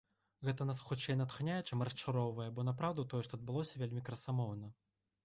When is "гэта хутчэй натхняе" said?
0.47-1.57